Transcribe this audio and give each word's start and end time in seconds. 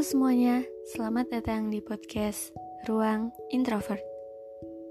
Semuanya, 0.00 0.64
selamat 0.96 1.28
datang 1.28 1.68
di 1.68 1.84
podcast 1.84 2.56
Ruang 2.88 3.36
Introvert. 3.52 4.00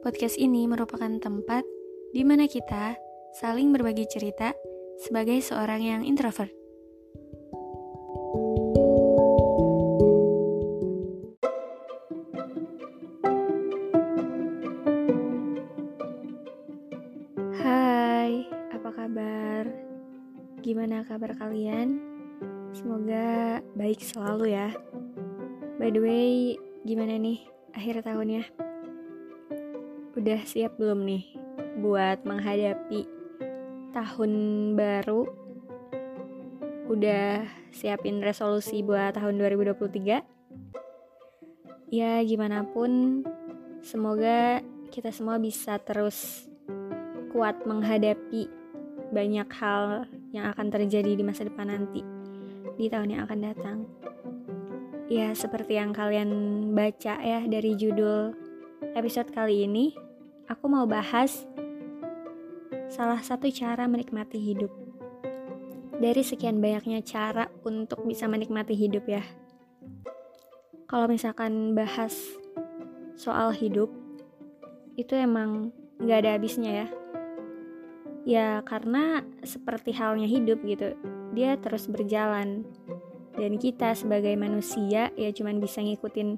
Podcast 0.06 0.38
ini 0.38 0.70
merupakan 0.70 1.10
tempat 1.18 1.66
di 2.14 2.22
mana 2.22 2.46
kita 2.46 2.94
saling 3.42 3.74
berbagi 3.74 4.06
cerita 4.06 4.54
sebagai 5.02 5.42
seorang 5.42 5.82
yang 5.82 6.02
introvert. 6.06 6.54
Hai, 17.58 18.46
apa 18.78 18.90
kabar? 18.94 19.66
Gimana 20.62 21.02
kabar 21.02 21.34
kalian? 21.34 22.09
Semoga 22.80 23.60
baik 23.76 24.00
selalu 24.00 24.56
ya. 24.56 24.72
By 25.76 25.92
the 25.92 26.00
way, 26.00 26.56
gimana 26.88 27.20
nih 27.20 27.44
akhir 27.76 28.08
tahunnya? 28.08 28.48
Udah 30.16 30.40
siap 30.48 30.80
belum 30.80 31.04
nih 31.04 31.28
buat 31.84 32.24
menghadapi 32.24 33.04
tahun 33.92 34.32
baru? 34.80 35.28
Udah 36.88 37.52
siapin 37.76 38.24
resolusi 38.24 38.80
buat 38.80 39.12
tahun 39.12 39.44
2023? 39.44 41.92
Ya, 41.92 42.24
gimana 42.24 42.64
pun, 42.64 43.28
semoga 43.84 44.64
kita 44.88 45.12
semua 45.12 45.36
bisa 45.36 45.84
terus 45.84 46.48
kuat 47.36 47.60
menghadapi 47.68 48.48
banyak 49.12 49.52
hal 49.52 50.08
yang 50.32 50.48
akan 50.56 50.72
terjadi 50.72 51.20
di 51.20 51.28
masa 51.28 51.44
depan 51.44 51.76
nanti, 51.76 52.19
di 52.80 52.88
tahun 52.88 53.12
yang 53.12 53.22
akan 53.28 53.40
datang. 53.44 53.78
Ya, 55.12 55.36
seperti 55.36 55.76
yang 55.76 55.92
kalian 55.92 56.32
baca 56.72 57.20
ya 57.20 57.44
dari 57.44 57.76
judul 57.76 58.32
episode 58.96 59.28
kali 59.36 59.68
ini, 59.68 59.92
aku 60.48 60.72
mau 60.72 60.88
bahas 60.88 61.44
salah 62.88 63.20
satu 63.20 63.52
cara 63.52 63.84
menikmati 63.92 64.40
hidup. 64.40 64.72
Dari 66.00 66.24
sekian 66.24 66.64
banyaknya 66.64 67.04
cara 67.04 67.52
untuk 67.68 68.08
bisa 68.08 68.32
menikmati 68.32 68.72
hidup 68.72 69.04
ya. 69.12 69.28
Kalau 70.88 71.12
misalkan 71.12 71.76
bahas 71.76 72.16
soal 73.20 73.52
hidup, 73.52 73.92
itu 74.96 75.12
emang 75.20 75.76
nggak 76.00 76.20
ada 76.24 76.32
habisnya 76.40 76.72
ya 76.72 76.99
ya 78.30 78.62
karena 78.62 79.26
seperti 79.42 79.90
halnya 79.98 80.30
hidup 80.30 80.62
gitu 80.62 80.94
dia 81.34 81.58
terus 81.58 81.90
berjalan. 81.90 82.62
Dan 83.34 83.56
kita 83.58 83.96
sebagai 83.98 84.36
manusia 84.38 85.10
ya 85.18 85.30
cuman 85.34 85.58
bisa 85.58 85.82
ngikutin 85.82 86.38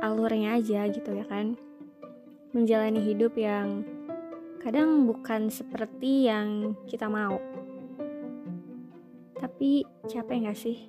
alurnya 0.00 0.56
aja 0.56 0.88
gitu 0.88 1.12
ya 1.12 1.28
kan. 1.28 1.60
Menjalani 2.56 3.04
hidup 3.04 3.36
yang 3.36 3.84
kadang 4.62 5.04
bukan 5.04 5.52
seperti 5.52 6.30
yang 6.30 6.78
kita 6.88 7.10
mau. 7.10 7.36
Tapi 9.36 9.84
capek 10.08 10.48
gak 10.48 10.56
sih? 10.56 10.88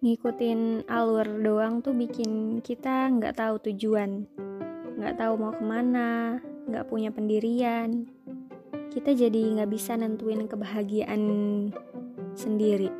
Ngikutin 0.00 0.86
alur 0.86 1.26
doang 1.42 1.82
tuh 1.82 1.92
bikin 1.92 2.62
kita 2.62 3.10
nggak 3.10 3.42
tahu 3.42 3.58
tujuan 3.58 4.30
nggak 4.96 5.20
tahu 5.20 5.32
mau 5.36 5.52
ke 5.52 5.64
mana 5.64 6.40
nggak 6.66 6.88
punya 6.90 7.14
pendirian, 7.14 8.10
kita 8.90 9.14
jadi 9.14 9.60
nggak 9.60 9.70
bisa 9.70 9.94
nentuin 9.94 10.48
kebahagiaan 10.50 11.22
sendiri. 12.34 12.90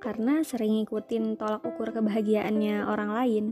Karena 0.00 0.40
sering 0.46 0.80
ngikutin 0.80 1.36
tolak 1.36 1.64
ukur 1.66 1.92
kebahagiaannya 1.92 2.84
orang 2.88 3.10
lain. 3.12 3.44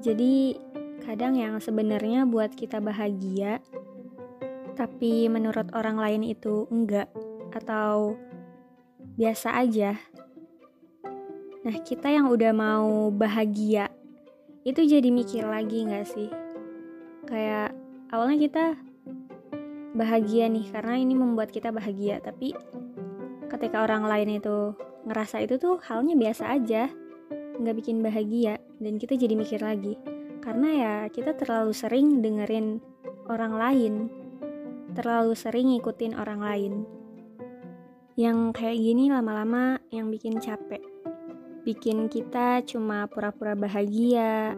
Jadi 0.00 0.56
kadang 1.04 1.36
yang 1.36 1.60
sebenarnya 1.60 2.24
buat 2.24 2.52
kita 2.56 2.80
bahagia, 2.80 3.60
tapi 4.78 5.28
menurut 5.28 5.68
orang 5.76 6.00
lain 6.00 6.22
itu 6.24 6.64
enggak 6.72 7.12
atau 7.52 8.16
biasa 9.14 9.58
aja. 9.58 9.94
Nah, 11.64 11.76
kita 11.80 12.12
yang 12.12 12.28
udah 12.28 12.52
mau 12.52 13.08
bahagia, 13.08 13.88
itu 14.64 14.80
jadi 14.80 15.12
mikir 15.12 15.44
lagi 15.44 15.84
nggak 15.84 16.08
sih? 16.08 16.32
Kayak 17.28 17.76
awalnya 18.08 18.48
kita 18.48 18.64
bahagia 19.92 20.48
nih 20.48 20.72
karena 20.72 20.96
ini 20.96 21.12
membuat 21.12 21.52
kita 21.52 21.68
bahagia. 21.68 22.24
Tapi 22.24 22.56
ketika 23.52 23.84
orang 23.84 24.08
lain 24.08 24.40
itu 24.40 24.72
ngerasa 25.04 25.44
itu 25.44 25.60
tuh 25.60 25.76
halnya 25.84 26.16
biasa 26.16 26.48
aja 26.48 26.88
nggak 27.60 27.76
bikin 27.76 28.00
bahagia. 28.00 28.56
Dan 28.80 28.96
kita 28.96 29.20
jadi 29.20 29.36
mikir 29.36 29.60
lagi. 29.60 30.00
Karena 30.40 30.68
ya 30.72 30.94
kita 31.12 31.36
terlalu 31.36 31.76
sering 31.76 32.24
dengerin 32.24 32.80
orang 33.28 33.52
lain. 33.60 33.94
Terlalu 34.96 35.36
sering 35.36 35.76
ngikutin 35.76 36.16
orang 36.16 36.40
lain. 36.40 36.72
Yang 38.16 38.56
kayak 38.56 38.80
gini 38.80 39.12
lama-lama 39.12 39.76
yang 39.92 40.08
bikin 40.08 40.40
capek 40.40 40.93
bikin 41.64 42.12
kita 42.12 42.60
cuma 42.68 43.08
pura-pura 43.08 43.56
bahagia 43.56 44.54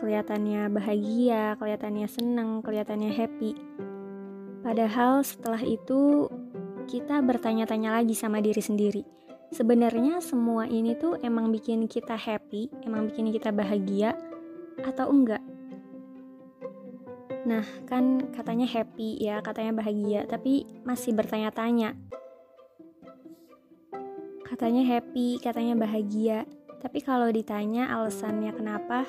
kelihatannya 0.00 0.72
bahagia, 0.72 1.60
kelihatannya 1.60 2.08
senang, 2.08 2.64
kelihatannya 2.64 3.12
happy. 3.12 3.52
Padahal 4.64 5.20
setelah 5.20 5.60
itu 5.60 6.24
kita 6.88 7.20
bertanya-tanya 7.20 8.00
lagi 8.00 8.16
sama 8.16 8.40
diri 8.40 8.64
sendiri. 8.64 9.04
Sebenarnya 9.52 10.24
semua 10.24 10.64
ini 10.64 10.96
tuh 10.96 11.20
emang 11.20 11.52
bikin 11.52 11.84
kita 11.84 12.16
happy, 12.16 12.72
emang 12.88 13.12
bikin 13.12 13.28
kita 13.28 13.52
bahagia 13.52 14.16
atau 14.80 15.12
enggak? 15.12 15.44
Nah, 17.44 17.64
kan 17.84 18.30
katanya 18.32 18.68
happy 18.68 19.20
ya, 19.20 19.44
katanya 19.44 19.84
bahagia, 19.84 20.24
tapi 20.24 20.64
masih 20.84 21.12
bertanya-tanya. 21.12 21.96
Katanya 24.50 24.82
happy, 24.82 25.38
katanya 25.38 25.78
bahagia, 25.78 26.42
tapi 26.82 26.98
kalau 26.98 27.30
ditanya 27.30 27.86
alasannya 27.86 28.50
kenapa, 28.50 29.06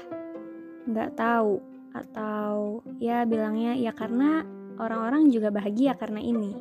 nggak 0.85 1.17
tahu. 1.17 1.57
Atau 1.97 2.85
ya 3.01 3.25
bilangnya 3.25 3.73
ya 3.73 3.89
karena 3.89 4.45
orang-orang 4.77 5.33
juga 5.33 5.49
bahagia 5.49 5.97
karena 5.97 6.21
ini. 6.21 6.53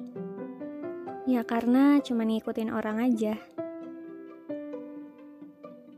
Ya 1.28 1.44
karena 1.44 2.00
cuma 2.00 2.24
ngikutin 2.24 2.72
orang 2.72 3.04
aja. 3.04 3.36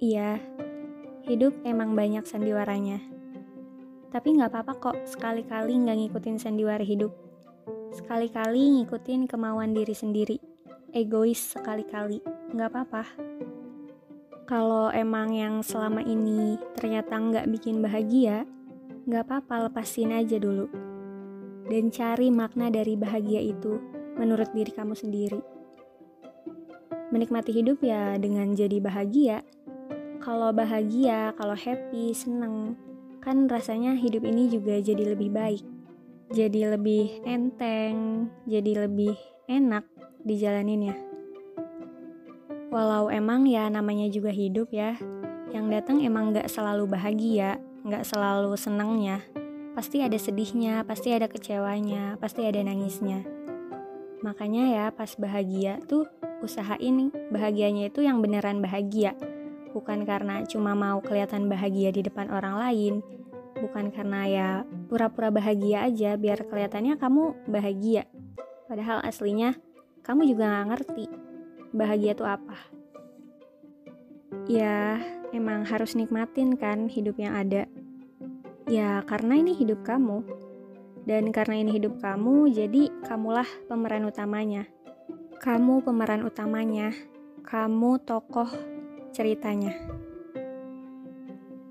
Iya 0.02 0.42
hidup 1.22 1.54
emang 1.62 1.94
banyak 1.94 2.26
sandiwaranya. 2.26 2.98
Tapi 4.10 4.42
nggak 4.42 4.50
apa-apa 4.50 4.74
kok 4.82 4.98
sekali-kali 5.06 5.86
nggak 5.86 5.96
ngikutin 6.02 6.36
sandiwara 6.42 6.82
hidup. 6.82 7.14
Sekali-kali 7.94 8.82
ngikutin 8.82 9.30
kemauan 9.30 9.70
diri 9.70 9.94
sendiri 9.94 10.51
egois 10.92 11.40
sekali-kali 11.56 12.20
nggak 12.52 12.68
apa-apa 12.68 13.04
kalau 14.52 14.92
emang 14.92 15.32
yang 15.32 15.64
selama 15.64 16.04
ini 16.04 16.60
ternyata 16.76 17.16
nggak 17.16 17.48
bikin 17.56 17.80
bahagia, 17.80 18.44
nggak 19.08 19.24
apa-apa 19.24 19.72
lepasin 19.72 20.12
aja 20.12 20.36
dulu. 20.36 20.68
Dan 21.72 21.88
cari 21.88 22.28
makna 22.28 22.68
dari 22.68 22.92
bahagia 22.92 23.40
itu 23.40 23.80
menurut 24.20 24.52
diri 24.52 24.68
kamu 24.68 24.92
sendiri. 24.92 25.40
Menikmati 27.14 27.48
hidup 27.48 27.80
ya 27.80 28.20
dengan 28.20 28.52
jadi 28.52 28.76
bahagia. 28.76 29.40
Kalau 30.20 30.52
bahagia, 30.52 31.32
kalau 31.40 31.56
happy, 31.56 32.12
seneng, 32.12 32.76
kan 33.24 33.48
rasanya 33.48 33.96
hidup 33.96 34.20
ini 34.26 34.52
juga 34.52 34.76
jadi 34.84 35.16
lebih 35.16 35.32
baik. 35.32 35.64
Jadi 36.28 36.68
lebih 36.68 37.24
enteng, 37.24 38.28
jadi 38.44 38.84
lebih 38.84 39.16
enak 39.48 39.88
dijalaninnya. 40.24 40.96
Walau 42.72 43.12
emang 43.12 43.44
ya 43.44 43.68
namanya 43.68 44.08
juga 44.08 44.32
hidup 44.32 44.72
ya, 44.72 44.96
yang 45.52 45.68
datang 45.68 46.00
emang 46.00 46.32
gak 46.32 46.48
selalu 46.48 46.88
bahagia, 46.88 47.60
nggak 47.84 48.06
selalu 48.06 48.56
senangnya. 48.56 49.20
Pasti 49.76 50.00
ada 50.00 50.16
sedihnya, 50.16 50.86
pasti 50.86 51.12
ada 51.12 51.28
kecewanya, 51.28 52.16
pasti 52.16 52.48
ada 52.48 52.62
nangisnya. 52.62 53.24
Makanya 54.22 54.64
ya 54.70 54.84
pas 54.94 55.12
bahagia 55.18 55.82
tuh 55.84 56.06
usahain 56.40 57.10
bahagianya 57.34 57.90
itu 57.90 58.06
yang 58.06 58.22
beneran 58.22 58.62
bahagia. 58.62 59.18
Bukan 59.72 60.04
karena 60.06 60.44
cuma 60.46 60.76
mau 60.78 61.00
kelihatan 61.00 61.48
bahagia 61.50 61.90
di 61.90 62.04
depan 62.04 62.28
orang 62.30 62.60
lain, 62.60 62.94
bukan 63.58 63.90
karena 63.90 64.20
ya 64.28 64.48
pura-pura 64.86 65.32
bahagia 65.32 65.88
aja 65.88 66.14
biar 66.14 66.46
kelihatannya 66.46 67.00
kamu 67.00 67.34
bahagia. 67.48 68.06
Padahal 68.68 69.02
aslinya 69.02 69.56
kamu 70.02 70.34
juga 70.34 70.50
gak 70.50 70.68
ngerti 70.74 71.06
bahagia 71.72 72.12
itu 72.12 72.24
apa. 72.26 72.58
Ya, 74.50 75.00
emang 75.32 75.64
harus 75.64 75.96
nikmatin 75.96 76.58
kan 76.58 76.90
hidup 76.90 77.16
yang 77.16 77.38
ada. 77.38 77.70
Ya, 78.68 79.00
karena 79.06 79.38
ini 79.38 79.56
hidup 79.56 79.82
kamu. 79.86 80.22
Dan 81.02 81.34
karena 81.34 81.58
ini 81.58 81.74
hidup 81.74 81.98
kamu, 81.98 82.50
jadi 82.54 82.90
kamulah 83.06 83.48
pemeran 83.66 84.06
utamanya. 84.06 84.66
Kamu 85.42 85.82
pemeran 85.82 86.22
utamanya. 86.22 86.94
Kamu 87.42 87.98
tokoh 88.06 88.48
ceritanya. 89.10 89.74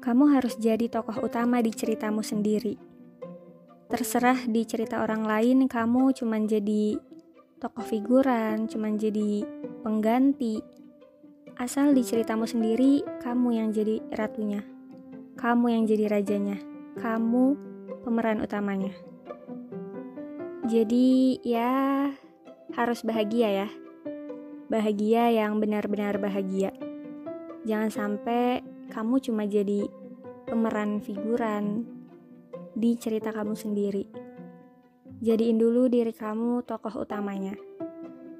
Kamu 0.02 0.34
harus 0.34 0.60
jadi 0.60 0.92
tokoh 0.92 1.24
utama 1.24 1.64
di 1.64 1.72
ceritamu 1.72 2.26
sendiri. 2.26 2.76
Terserah 3.88 4.48
di 4.48 4.64
cerita 4.68 5.04
orang 5.04 5.24
lain, 5.24 5.68
kamu 5.68 6.16
cuma 6.16 6.40
jadi 6.44 7.11
tokoh 7.62 7.86
figuran, 7.86 8.66
cuma 8.66 8.90
jadi 8.98 9.46
pengganti. 9.86 10.60
Asal 11.62 11.94
di 11.94 12.02
ceritamu 12.02 12.50
sendiri, 12.50 13.06
kamu 13.22 13.62
yang 13.62 13.70
jadi 13.70 14.02
ratunya. 14.12 14.66
Kamu 15.38 15.70
yang 15.70 15.86
jadi 15.86 16.10
rajanya 16.10 16.72
kamu 16.98 17.56
pemeran 18.04 18.44
utamanya. 18.44 18.92
Jadi 20.68 21.40
ya 21.44 22.08
harus 22.76 23.00
bahagia 23.04 23.66
ya. 23.66 23.70
Bahagia 24.72 25.32
yang 25.32 25.60
benar-benar 25.60 26.20
bahagia. 26.20 26.72
Jangan 27.68 27.92
sampai 27.92 28.64
kamu 28.92 29.20
cuma 29.20 29.44
jadi 29.48 29.88
pemeran 30.48 31.04
figuran 31.04 31.86
di 32.76 32.96
cerita 32.96 33.36
kamu 33.36 33.56
sendiri. 33.56 34.21
Jadiin 35.22 35.62
dulu 35.62 35.86
diri 35.86 36.12
kamu 36.12 36.66
tokoh 36.66 37.06
utamanya. 37.06 37.54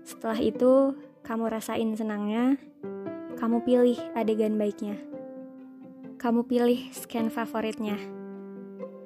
Setelah 0.02 0.42
itu, 0.42 0.98
kamu 1.22 1.46
rasain 1.48 1.94
senangnya, 1.94 2.58
kamu 3.38 3.62
pilih 3.62 4.00
adegan 4.18 4.58
baiknya. 4.58 4.98
Kamu 6.18 6.50
pilih 6.50 6.90
scan 6.90 7.30
favoritnya 7.30 8.22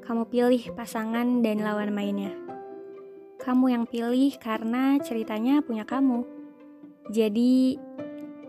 kamu 0.05 0.29
pilih 0.29 0.63
pasangan 0.77 1.41
dan 1.41 1.65
lawan 1.65 1.89
mainnya. 1.89 2.29
Kamu 3.41 3.73
yang 3.73 3.89
pilih 3.89 4.37
karena 4.37 5.01
ceritanya 5.01 5.65
punya 5.65 5.81
kamu. 5.81 6.21
Jadi, 7.09 7.81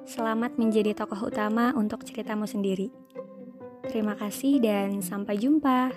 selamat 0.04 0.60
menjadi 0.60 0.92
tokoh 0.92 1.32
utama 1.32 1.72
untuk 1.72 2.04
ceritamu 2.04 2.44
sendiri. 2.44 2.92
Terima 3.88 4.20
kasih 4.20 4.60
dan 4.60 5.00
sampai 5.00 5.40
jumpa. 5.40 5.96